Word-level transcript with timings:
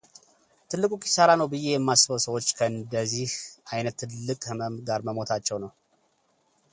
ትልቁ 0.69 0.91
ኪሳራ 1.03 1.29
ነው 1.41 1.47
ብዬ 1.51 1.65
የማስበው 1.73 2.19
ሰዎች 2.25 2.47
ከእንደዚህ 2.57 3.33
አይነት 3.73 3.95
ጥልቅ 4.13 4.39
ህመም 4.49 4.73
ጋር 4.89 5.03
መሞታቸው 5.09 5.59
ነው። 5.65 5.71